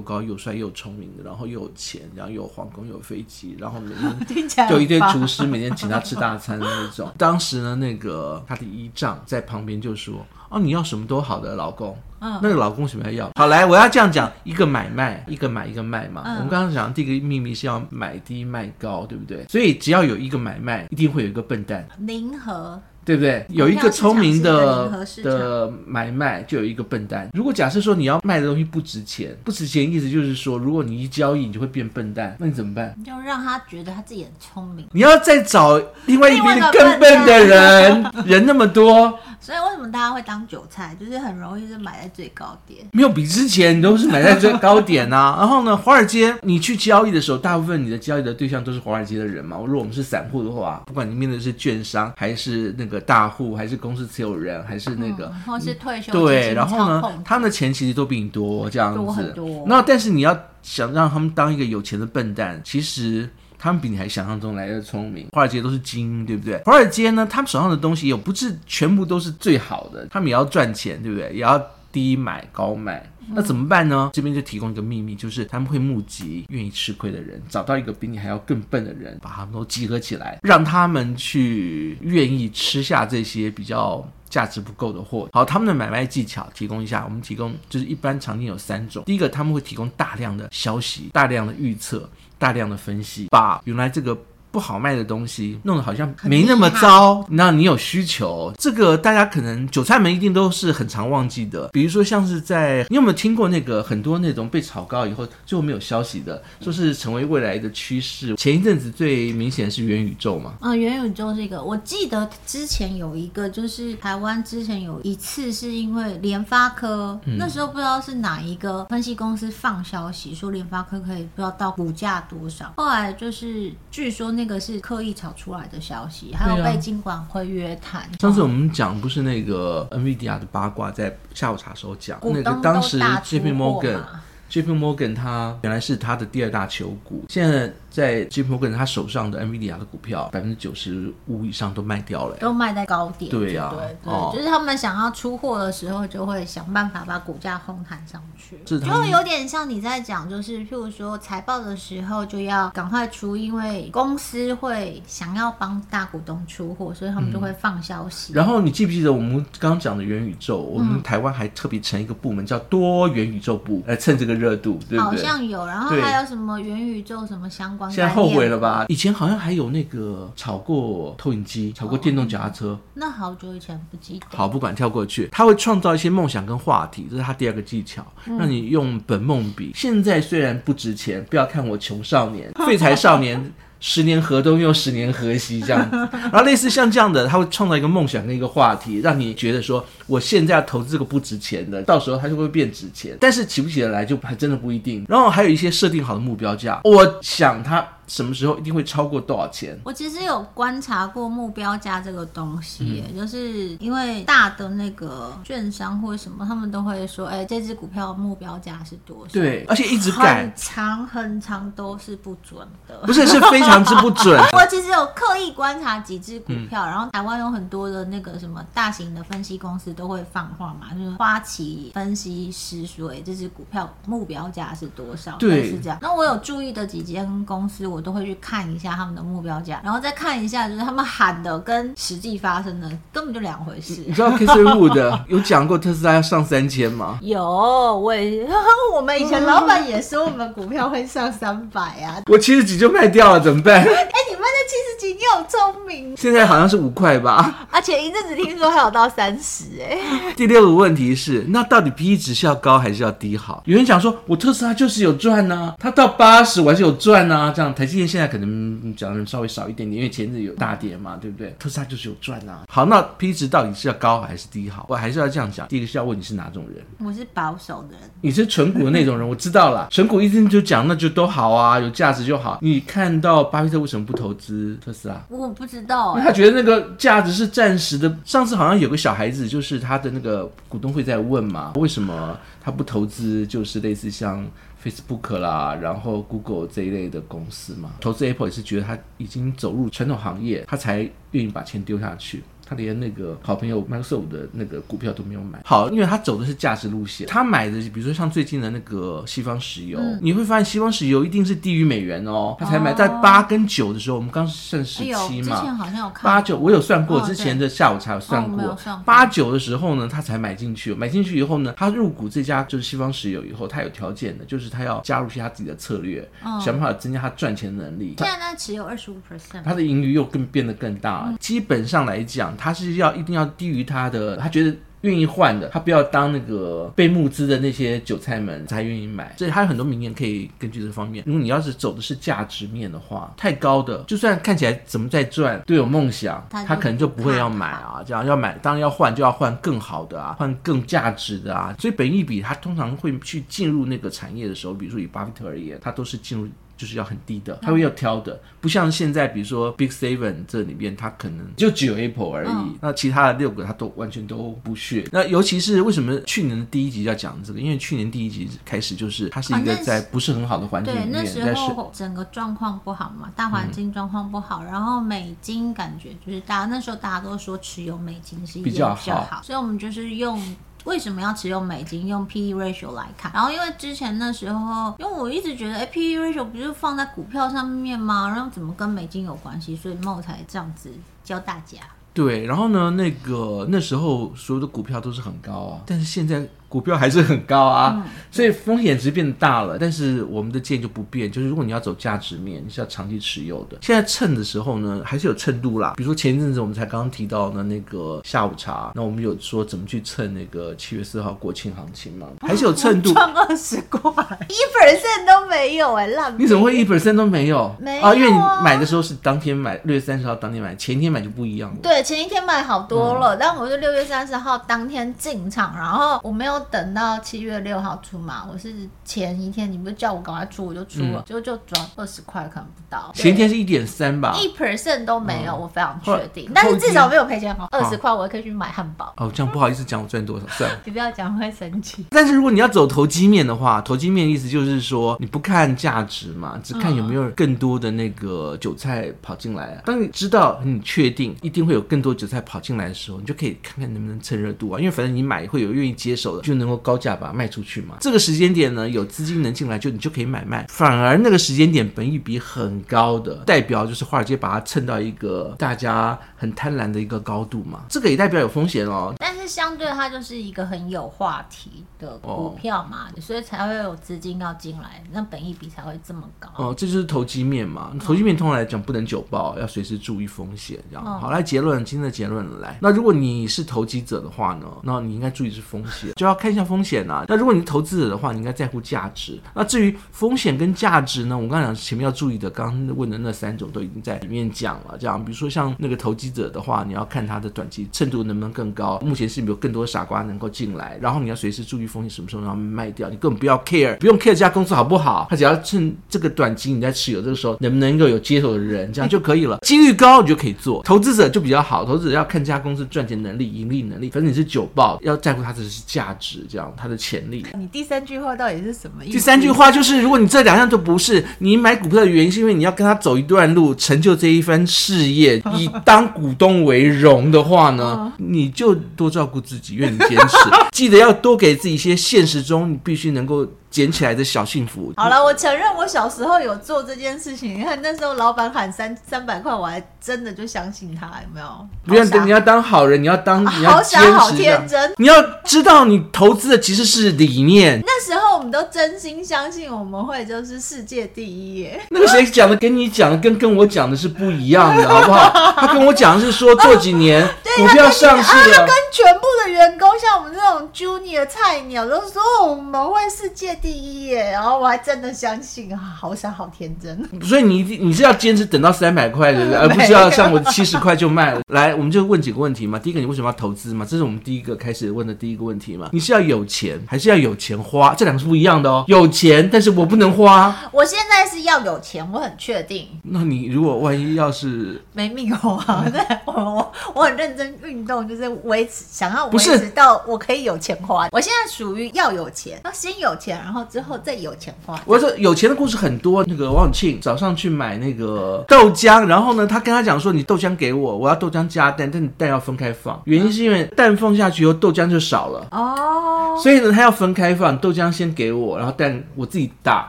[0.00, 0.86] 高又帅又丑。
[0.86, 7.12] 聪明，然后又有钱，然后又有皇宫，又有飞机，然后每天 就一堆厨师，每天请他吃大餐的那种。
[7.18, 13.30] 当时呢，那个他的姨丈在旁边就说：“哦，你要什么都好的老公，嗯，那个老公什么要？
[13.36, 16.22] 好，来，我要这样讲，一个买卖，一个买，一个卖嘛。
[16.24, 19.44] 嗯、我们刚刚讲第一个秘密是要买低卖高，对不对？
[19.48, 21.86] 所以只要有一个买卖，一定会有一个笨蛋。
[21.98, 22.80] 零和。
[23.06, 23.46] 对不对？
[23.48, 27.30] 有一个聪明的的买卖，就有一个笨蛋。
[27.32, 32.92] 如果假设说你要卖的东西不值钱，不值钱意思就是说，如果你一交易，你就会变笨蛋，那你怎么办？
[32.98, 34.84] 你就让他觉得他自己很聪明。
[34.90, 39.16] 你要再找另外一边更笨的人，人那么多。
[39.38, 40.96] 所以为什么大家会当韭菜？
[40.98, 45.36] 就是很容易是买在最高点，没有比之前你都是买在最高点啊。
[45.38, 49.56] 然后呢，华尔街你去交易的时候，大部分你的交易的对象都是华尔街的人嘛。
[49.58, 58.98] 如果我们是散户的话，不管你面对的是券商，还是那个大户，还是公司持有人，还是那个，嗯、或是退休对，然后呢，他们的钱其实都比你多，这样子。
[58.98, 59.64] 多很多。
[59.66, 63.28] 那但是你要想让他们当一个有钱的笨蛋，其实。
[63.58, 66.60] 他们比你还想象中来的聪明，华尔街都是精英，对不对？
[66.66, 71.32] 华尔街呢，他们手上的东西也不是全部都是最好的，他们也要赚钱，对不对？
[71.32, 74.10] 也要低买高卖，那怎么办呢？
[74.12, 85.28] 这边就提供一个秘密，就是他们会募集愿意吃亏的人，找到一个比你还要更笨的人，把他们都集合起来，让他们去愿意吃下这些比较价值不够的货。
[85.32, 92.08] 好，他们的买卖技巧提供一下，我们提供就是一般常见有三种，第一个他们会提供大量的消息，大量的预测。
[92.38, 94.14] 大量的分析，把原来这个。
[94.56, 101.68] 不好卖的东西弄得好像没那么糟，那你有需求，这个大家可能韭菜们一定都是很常忘记的。
[101.74, 108.34] 比如说像是在，你有没有听过那个很多那种被炒高以后最后没有消息的，说是成为未来的趋势？
[108.36, 110.54] 前一阵子最明显是元宇宙嘛？
[110.60, 124.45] 啊、嗯，元宇宙这个，我记得之前有一个，就是台湾之前有一次是因为联发科，嗯、那时候不知道是哪一个分析公司放消息说联发科可以不知道到股价多少，后来就是据说那个。
[124.46, 128.08] 这个是刻意炒出来的消息，还有被金管会约谈。
[128.20, 137.72] 上次我们讲不是那个 NVIDIA 的八卦，在下午茶时候讲，那个当时 JP Morgan，JP Morgan 他原来是他的第二大球股，现在。
[137.96, 143.30] 在 JP Morgan 他手上的 NVIDIA 的股票，百分之九十五以上都卖掉了，都卖在高点。
[143.30, 143.72] 对呀、
[144.04, 148.58] 啊，对，就是他们想要出货的时候，就会想办法把股价哄抬上去。
[148.66, 158.34] 就有点像你在讲，就是譬如说财报的时候就要赶快出，因为公司会想要帮大股东出货，所以他们就会放消息。
[158.34, 160.58] 嗯、然后你记不记得我们刚刚讲的元宇宙？
[160.58, 165.16] 我们台湾还特别成一个部门叫多元宇宙部，来蹭这个热度，对不对？
[165.16, 167.85] 好像有，然后还有什么元宇宙什么相关。
[167.90, 168.86] 现在后悔了吧？
[168.88, 172.68] 以前好像还有那个炒过投影机，炒过电动脚踏车。
[172.68, 174.26] 哦，那好久以前不记得。
[174.36, 179.66] 好，不管跳过去，他会创造一些梦想跟话题，这是他第二个技巧，让你用本梦比。
[179.66, 183.52] 嗯、现在虽然不值钱，不要看我穷少年、 废柴少年。
[183.80, 195.04] 十年河东又十年河西这样子， 然后类似像这样的，他会创造一个梦想跟一个话题，让你觉得说，我现在要投资这个不值钱的，到时候它就会变值钱，但是起不起得来就还真的不一定。
[195.08, 197.86] 然后还有一些设定好的目标价，我想它。
[198.06, 199.78] 什么时候一定会超过多少钱？
[199.84, 209.32] 我其实有观察过目标价这个东西，嗯、就是因为大的那个券商或者什么，他们都会说，哎，这只股票目标价是多少？
[209.32, 212.96] 对，而且一直改，很长很长都是不准的。
[213.06, 214.38] 不是，是非常之不准。
[214.54, 225.36] 我其实有刻意观察几只股票，嗯、然后台湾有很多的那个什么大型的分析公司都会放话嘛，就是花旗分析师说，哎这只股票目标价是多少？
[225.38, 225.98] 对，是这样。
[226.00, 234.02] 那我有注意的几间公司，我都会去看一下他们的目标价，然后再看一下，就是他们喊的跟实际发生的根本就两回事。
[234.06, 237.18] 你知道 K C Wu 的有讲过特斯拉要上三千吗？
[237.22, 238.46] 有，我也
[238.94, 242.22] 我们以前老板也说我们股票会上三百啊。
[242.30, 243.76] 我七十几就卖掉了，怎么办？
[243.76, 246.16] 哎、欸，你卖在七十几，你好聪明。
[246.16, 247.66] 现在好像是五块吧？
[247.70, 249.98] 而且一阵子听说还有到三十哎。
[250.36, 253.62] 第六个问题是，那到底 P/E 值是要高还是要低好？
[253.66, 257.52] 有人讲说，我特斯拉就是有赚呐、啊，它到八十我还是有赚呐、啊。
[257.54, 261.54] 这样台积电现在可能讲的稍微少一点点，因为前日有大跌嘛，对不对？
[261.56, 262.64] 特斯拉就是有赚、啊。
[262.68, 264.86] 好，那 P/E 值到底是要高还是低好？
[264.88, 265.68] 我还是要这样讲。
[265.68, 266.84] 第一个是要问你是哪种人？
[266.98, 268.10] 我是保守的人。
[268.22, 269.86] 你是纯股的那种人，我知道了。
[269.92, 272.58] 纯股一听就讲那就都好啊，有价值就好。
[272.60, 275.24] 你看到巴菲特为什么不投资特斯拉？
[275.28, 278.12] 我不知道、欸，他觉得那个价值是暂时的。
[278.24, 283.46] 上次好像有个小孩子，就是他的那个股东会在问嘛，为什么他不投资？
[283.46, 284.44] 就是类似像
[284.86, 290.98] Facebook 啦，然后 Google 这一类的公司嘛，投资 Apple 也是觉得他已经走入传统行业，他才
[291.32, 292.44] 愿意把钱丢下去。
[292.68, 295.60] 他连那个好朋友 Microsoft 的那个股票都没有买。
[295.64, 297.28] 好，因为他走的是价值路线。
[297.28, 302.96] 他买的，比如说像最近的那个西方石油，嗯、你会发现西方石油一定是低于美元哦，他才买。
[302.96, 308.74] 在八跟九的时候，我们刚剩十七嘛，之前好像有看八九，我有算过，之前的下午茶有算过。
[309.04, 310.94] 八九的时候呢，他才买进去。
[310.94, 318.14] 买进去以后呢，他入股这家就是西方石油以后，他有条件的，就是他要加入一些他自己的策略，嗯、想办法增加他赚钱的能力。
[318.16, 321.24] 现在他只有二十五 percent，他的盈余又更变得更大。
[321.26, 323.36] 嗯、基本上来讲，他是要一定。
[323.36, 329.34] 要低于他的，他觉得愿意换的，他不要当那个被募资的那些韭菜们才愿意买。
[329.36, 331.22] 所以他有很多名言可以根据这方面。
[331.26, 338.02] 如果你要是走的是价值面的话，太高的，就算看起来怎么在赚，都有梦想，他可能就不会要买啊。
[338.06, 341.76] 这样要买，当然要换就要换更好的啊，换更价值的啊。
[341.78, 346.48] 所以本益比他通常会去进入那个产业的时候，比如说以巴菲特而言，他都是进入。
[346.76, 355.08] 就是要很低的，他会要挑的，不像现在，比如说 Big Seven 这里面，它可能就只有 Apple 而已，嗯、那其他的六个它都完全都不屑。
[355.10, 357.60] 那尤其是为什么去年的第一集要讲这个？
[357.60, 370.40] 因为去年第一集开始就是它是一个在不是很好的环境里面，啊、对，那时候整个状况不好嘛，大环境状况不好，嗯、然后美金感觉就是大家那时候大家都说持有美金是一比较好，所以我们就是用。
[370.86, 372.06] 为什么要持有美金？
[372.06, 378.28] 用 P/E ratio 来看，然后因为之前那时候，因为我一直觉得，哎，P/E ratio 不是放在股票上面吗？
[378.28, 379.76] 然后怎么跟美金有关系？
[379.76, 380.90] 所以茂才这样子
[381.22, 381.78] 教大家。
[382.14, 386.48] 对，然后呢，那个那时候所有的股票都是很高啊，但是现在。
[386.68, 389.78] 股票还是很高啊，嗯、所以风险值变大了。
[389.78, 393.78] 但是我们的建议就不变，就是如果你要走价值面，你是要长期持有的。
[393.80, 395.94] 现在蹭的时候呢，还是有蹭度啦。
[395.96, 403.12] 比如说前一阵子我们才刚刚提到的那个下午茶，那我们有说怎么去蹭那个七月四号国庆行情嘛，还是有蹭度。
[403.12, 404.00] 赚二十块，
[404.48, 406.34] 一 percent 都没有哎、欸，烂。
[406.38, 407.74] 你怎么会一 percent 都没有？
[407.80, 411.76] 没有啊，因为你买的时候是当天买，六月三十号当天买，前一天买就不一样了。
[411.82, 423.10] 对，前一天买好多了，嗯、但我是六月三十号当天进场，然后我没有等到七月六号出嘛，我是前一天，你不是叫我赶快出，我就出了，结果、嗯、就转二十块，可能不到。
[423.14, 426.50] 前一天是一点三吧，一 percent 都没有，嗯、我非常确定。
[426.54, 429.12] 但是至少没有赔钱好，二十块我也可以去买汉堡。
[429.16, 430.78] 哦，这样不好意思讲我赚多少，算了。
[430.84, 432.06] 你不要讲会生气。
[432.10, 439.64] 但是如果你要走投机面的话，投机面的意思就是说你不看价值嘛，只看有没有更多的那个韭菜跑进来。
[439.74, 439.82] 啊。
[439.84, 447.96] 当你知道你确定一定会有更多韭菜跑进来的时候，你就可以看看能不能趁热度啊，因为反正你买会有愿意接手的，就能够高价把它卖出去嘛。
[448.00, 450.64] 这个时间点呢，有资金能进来，就你就可以买卖。
[450.68, 457.84] 反而那个时间点，本益比很高的，代表就是华尔街把它蹭到一个大家很贪婪的一个高度嘛。
[457.88, 459.14] 这个也代表有风险哦。
[459.18, 466.48] 但是相对它就是一个很有话题的股票嘛，哦、所以才会有资金要进来，那本益比才会这么高。
[466.56, 467.92] 哦，这就是投机面嘛。
[468.00, 470.78] 投机面通常来讲不能久抱，要随时注意风险。
[470.90, 472.78] 这样、哦、好，来结论，今天的结论来。
[472.80, 477.24] 那如果你是投机者的话呢，那你应该注意是风险，就要看一下风险啊。
[477.28, 479.38] 那如果你是投资者的话，你应该在乎价值。
[479.54, 481.36] 那至于风险跟价值呢？
[481.36, 484.96] 我刚才讲前面要注意的，刚刚问的那三种都已经在里面讲了。
[484.98, 489.00] 这样，比如说像那个投机者的话，你要看他的短期程度能不能更高。
[489.04, 500.82] 目前是有更多傻瓜能够进来，然后你要随时注意风险，什么时候要卖掉，你根本不要 care，不用 care 这家公司好不好，他只要趁这个短期你在持有这个时候，能不能够有接手的人，这样就可以了，几率高你就可以做。
[500.82, 507.44] 投资者就比较好，投资者要看这家公司赚钱能力、盈利能力，反正你是久报，要在乎它的是价值，这样它的潜力。
[507.58, 509.12] 你第三句话到底是什么意思？
[509.12, 520.36] 第三句话就是，如果你这两样都不是，你买股票的原因是因为你要跟他走一段路，成就这一番事业， 以当股东为荣的话呢，你就多照顾自己，愿你坚持，
[520.72, 523.46] 记得要多给自己一些现实中你必须能够。
[523.76, 524.90] 捡起来的小幸福。
[524.96, 527.60] 好了，我承认我小时候有做这件事情。
[527.60, 531.46] 你看那时候老板喊三三百块，我还真的就相信他，有没有？
[531.86, 534.10] 不要，你要当好人，你要当，你要坚持。
[534.12, 534.94] 好天真。
[534.96, 537.78] 你要知道，你投资的其实是理念。
[537.84, 541.78] 那时候我们都真心相信我们会就是世界第一耶。
[541.90, 545.30] 那个谁讲的跟你讲的跟跟我讲的是不一样的，好不好？
[545.60, 547.22] 他跟我讲的是说做几年
[547.58, 557.08] 股票上市的，他跟全部的员工，像我们这种 junior 菜鸟，都说我们会世界第一耶，然后我还真的相信啊，好傻好天真。
[557.22, 559.58] 所以你你是要坚持等到三百块，的？
[559.60, 561.40] 而不是要像我七十块就卖了。
[561.52, 562.78] 来，我们就问几个问题嘛。
[562.78, 563.84] 第一个，你为什么要投资嘛？
[563.88, 565.88] 这是我们第一个开始问的第一个问题嘛。
[565.92, 567.94] 你是要有钱，还是要有钱花？
[567.94, 568.84] 这两个是不一样的哦。
[568.88, 570.54] 有钱，但是我不能花。
[570.72, 572.88] 我现在是要有钱，我很确定。
[573.02, 581.08] 那你如果万一要是没命花， 对，我我我很认真运动，就是维持想要维持到我可以有钱花。
[581.12, 583.96] 我现在属于要有钱，要先有钱，然后之后。
[584.06, 586.22] 再有钱花，我说有钱的故事很多。
[586.28, 593.00] 那个王永庆早上去买那个豆浆，然后呢，他跟他讲说：“你豆浆给我，我要豆浆加蛋，但你蛋要分开放。
[593.04, 599.88] 原因是因为蛋放下去以后，豆浆就少了哦，所以呢，他要分开放，豆浆先给我，然后蛋我自己打。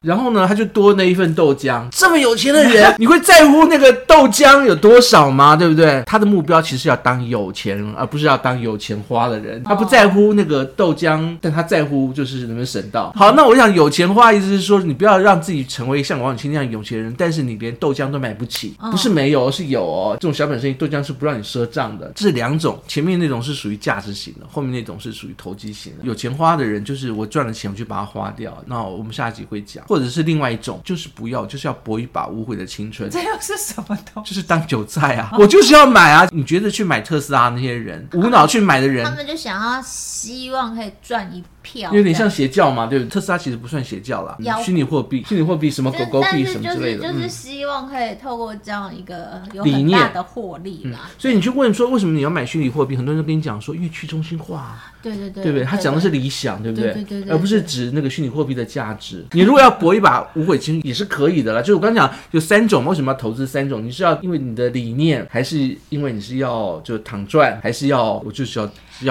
[0.01, 1.87] 然后呢，他就多那一份豆浆。
[1.91, 5.55] 这么有钱的人， 你会在乎那个豆浆有多少吗？
[5.55, 6.01] 对不对？
[6.07, 9.61] 他的目标其实要当有钱人，而不是要当有钱花的人。
[9.63, 13.13] 他不在乎那个豆浆，但他在乎就是能不能省到。
[13.15, 13.87] 好，那我想有。
[13.89, 20.15] 钱花意思是说，你不要让自己成为像王永庆那样有钱人，但是你连豆浆都买不起，不是没有，是有哦。
[20.19, 22.11] 这种小本生意，豆浆是不让你赊账的。
[22.13, 26.03] 这是两种，前面那种是属于价值型的，后面那种是属于投机型的。
[26.03, 28.55] 有钱花的人，就是我赚了钱，我就把它花掉。
[28.67, 33.09] 那我们下集会讲，或者是另外一种，就是不要，就是要搏一把无悔的青春。
[33.09, 34.29] 这又是什么东西？
[34.35, 35.31] 就是当韭菜啊！
[35.39, 36.27] 我就是要买啊！
[36.31, 41.43] 你觉得去买特斯拉那些人，无脑去买的人，他们就想要希望可以赚一。
[41.75, 43.09] 有点像邪教嘛，对不对？
[43.09, 51.09] 特斯拉其实不算邪教啦，虚拟货币、 虚拟货币什么狗狗币什么之类的，就是希望可以透过这样一个有很大的获利啦。
[51.17, 54.77] 所以你去问说为什么你要买虚拟货币，很多人都跟你讲说，因为去中心化。
[55.15, 55.65] 对对对，对不对？
[55.65, 57.23] 他讲的是理想，对不对？
[57.29, 59.25] 而不是指那个虚拟货币的价值。
[59.33, 61.61] 你如果要搏一把无悔青春也是可以的啦。
[61.61, 63.83] 就是我刚刚讲有三种，为什么要投资三种？
[63.83, 68.67] 你是要因为你的理念，还是因为你是要就躺赚，还是要我就是要？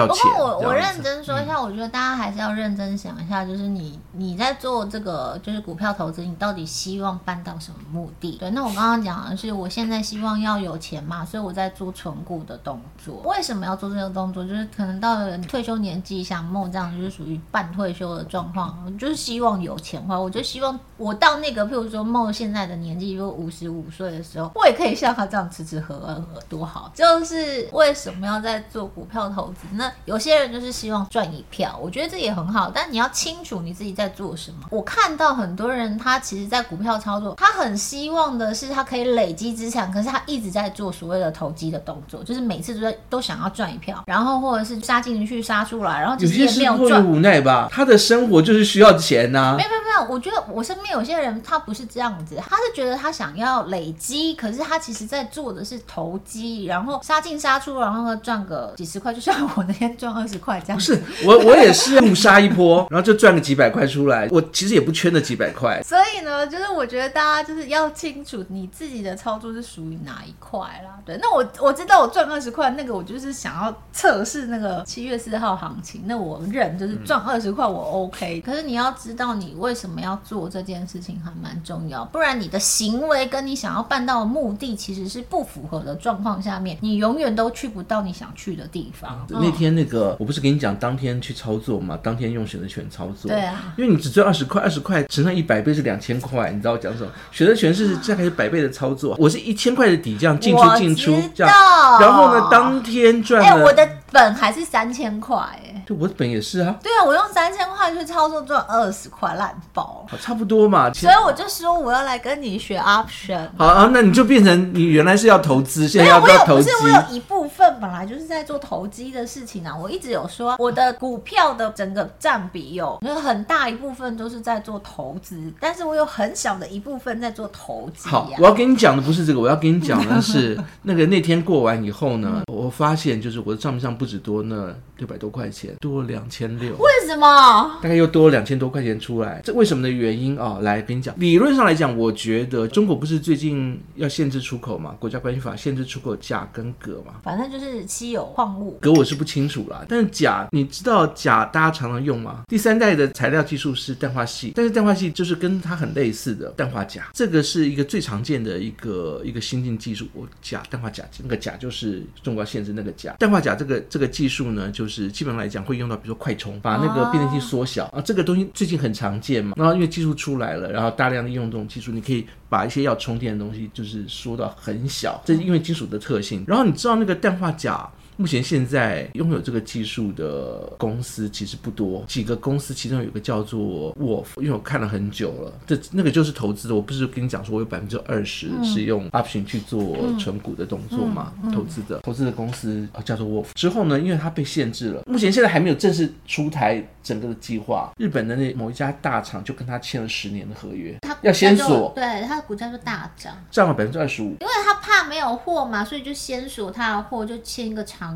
[0.07, 8.37] 不过我我认真说一下，我觉得大家还是要认真想一下，就是你你在做这个就是股票投资，你到底希望办到什么目的？
[8.39, 13.21] 对，那我刚刚讲的是，我现在希望要有钱嘛，所以我在做存股的动作。
[13.25, 14.43] 为什么要做这个动作？
[14.43, 20.19] 就是可能到了退休年年纪，像梦这样，就是属于半退休的状况，就是希望有钱花。
[20.19, 26.91] 我就希望我到那个，譬如说梦现在的年纪，如果五十五岁的时候，我也可以像他这样吃吃喝喝，多好。
[26.93, 29.67] 就是为什么要在做股票投资？
[29.73, 34.67] 那有些人就是希望赚一票，我觉得这也很好，但你要清楚你自己在做什么。
[34.69, 47.05] 我看到很多人，他其实，在股票操作，他很希望的是他可以累积资产，可是他一直在做所谓的投机的动作，就是每次都在都想要赚一票，然后或者是杀进去杀出来，然后其实也没有赚。
[47.05, 49.55] 无奈吧，他的生活就是需要钱呐、啊。
[49.55, 60.07] 没有没有没有，我觉得我身边有些人他不是这样子，他是觉得他想要累积，可是他其实在做的是投机，然后杀进杀出，然后赚个几十块，就像我那天赚。
[60.07, 64.25] 赚二十块这样不是我，我也是误杀一波，然后就赚个几百块出来。
[64.31, 65.83] 我其实也不缺那几百块。
[65.83, 70.97] 所以呢，就是我觉得大家就是要清楚你自己的操作是属于哪一块啦。
[71.05, 78.41] 对，那我我知道我赚二十块，那个我就是想要测试那个七月四号行情，那我认就是赚二十块我 OK。
[78.41, 89.25] 可是你要知道你为什么要做这件事情还蛮重要，不然你的行为跟你想要办到的目的其实是不符合的状况下面，你永远都去不到你想去的地方。
[89.29, 90.15] 嗯、那天那个。
[90.19, 91.97] 我不是跟你讲当天去操作嘛？
[92.03, 93.29] 当天用选择权操作。
[93.29, 97.11] 对啊，因为你只赚二十块，二十块乘上一百倍是两千块，你知道我讲什么？
[97.31, 99.15] 选择权是这还是百倍的操作。
[99.19, 101.53] 我是一千块的底这样进出进出这样，
[101.99, 103.47] 然后呢，当天赚了。
[103.47, 105.83] 哎、欸，我的本还是三千块哎。
[105.87, 106.75] 就我的本也是啊。
[106.83, 110.05] 对啊，我用三千块去操作赚二十块烂包。
[110.09, 110.91] 好，差不多嘛。
[110.93, 113.47] 所以我就说我要来跟你学 option。
[113.57, 116.63] 好啊，那你就变成你原来是要投资，现在要不要投资？
[116.63, 119.73] 不是，我有一部分本来就是在做投机的事情啊。
[119.75, 128.11] 我一直有说，我的股票的整个占比有，有很大一部分都是在做投资，但是我有很小的一部分在做投机啊。
[128.11, 136.75] 好，我要跟你讲的不是这个，我要跟你讲的是 那个那天过完以后呢，我发现就是我的账面上不止多那六百多块钱，多了两千六。
[136.77, 137.79] 为什么？
[137.81, 140.59] 大概又多了两千多块钱出来，这为什么的原因啊？
[140.61, 144.95] 来跟你讲，理论上来讲，我觉得中国不是最近要限制出口嘛？
[144.99, 147.13] 国家关系法限制出口钾跟铬嘛？
[147.23, 148.77] 反正就是稀有矿物。
[148.81, 152.43] 铬我是不清楚啦，但是钾，你知道钾大家常常用吗？
[152.47, 160.07] 第三代的材料技术是氮化系，但是氮化系就是跟它很类似的氮化钾，这个是一个最常见的一个一个新进技术。
[160.13, 163.15] 我镓氮化钾，那个钾就是中国要限制那个钾。
[163.19, 169.53] 氮化钾这个这个技术呢，就是基本上来讲会用到，比如说快充，把那个变电器缩小啊，这个东西最近很常见嘛。
[169.55, 176.43] 然后因为技术出来了，然后大量的用这种技术，你可以把一些要充电的东西就是缩到很小，这是因为金属的特性。
[176.47, 177.91] 然后你知道那个氮化镓。
[178.17, 186.73] 目前现在拥有这个技术的公司其实不多，几个公司，其中有一个叫做 Wolf，因为我看了很久了，这那个就是投资的。
[186.73, 191.31] 我不是跟你讲说，我有百分之二十是用 option 去做存股的动作嘛？
[191.43, 193.49] 嗯嗯嗯、投资的投资的公司叫做 Wolf。
[193.53, 197.91] 之后呢，因为它被限制了，目前现在还没有正式出台整个的计划。
[197.97, 208.06] 日本的那某一家大厂就跟他签了十年的合约，他要先锁，对，他的股价就大涨，涨了百分之二十五，因为他怕没有货嘛，所以就先锁他的货，就签一个长。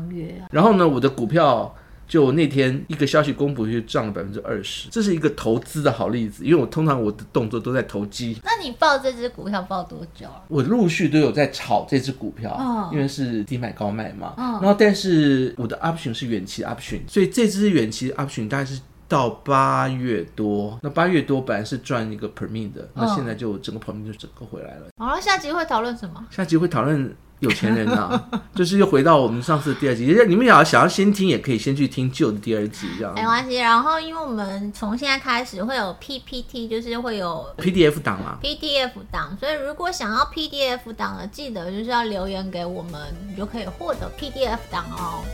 [0.50, 1.74] 然后呢，我的股票
[2.06, 6.44] 就那天一个消息公布就涨了百分之二十，这是一个投资的好例子。
[6.44, 8.38] 因为我通常我的动作都在投机。
[8.44, 10.42] 那你抱这只股票抱多久啊？
[10.48, 14.34] 我陆续都有在炒这只股票，哦、因为是低买高卖嘛。
[14.36, 18.78] 哦、然后但是我的 option 是远期 option，所以这只远期 option 大概是
[19.08, 20.78] 到八月多。
[20.82, 24.88] 那八月多本来是赚一个 permit 的，那现在就整个 permit 就整个回来了。
[24.98, 26.26] 好了，下集会讨论什么？
[26.30, 27.14] 下集会讨论。
[27.42, 30.04] 有钱人呐、啊， 就是又回到我们上次的第二集。
[30.28, 33.56] 你们要想要先听，也可以先去听旧的第二集，这样没关系。
[33.56, 39.36] 然后，因为我们从现在开始会有 PPT，就是会有 PDF 档嘛，PDF 档。
[39.40, 45.24] 所以，如果想要 PDF 档的，记得就是要留言给我们，你就可以获得 PDF 档哦。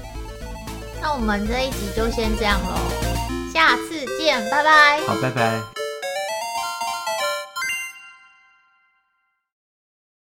[1.02, 5.00] 那我们这一集就先这样喽，下次见，拜拜。
[5.06, 5.87] 好，拜拜。